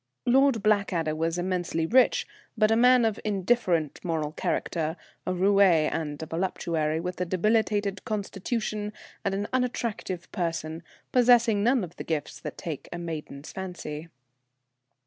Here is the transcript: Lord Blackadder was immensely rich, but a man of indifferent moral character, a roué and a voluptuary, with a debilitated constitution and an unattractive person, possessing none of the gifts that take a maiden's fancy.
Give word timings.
Lord 0.25 0.63
Blackadder 0.63 1.15
was 1.15 1.37
immensely 1.37 1.85
rich, 1.85 2.25
but 2.57 2.71
a 2.71 2.75
man 2.75 3.05
of 3.05 3.19
indifferent 3.23 4.03
moral 4.03 4.31
character, 4.31 4.97
a 5.27 5.31
roué 5.31 5.91
and 5.91 6.23
a 6.23 6.25
voluptuary, 6.25 6.99
with 6.99 7.21
a 7.21 7.25
debilitated 7.25 8.03
constitution 8.03 8.93
and 9.23 9.35
an 9.35 9.47
unattractive 9.53 10.31
person, 10.31 10.81
possessing 11.11 11.61
none 11.61 11.83
of 11.83 11.97
the 11.97 12.03
gifts 12.03 12.39
that 12.39 12.57
take 12.57 12.89
a 12.91 12.97
maiden's 12.97 13.51
fancy. 13.51 14.07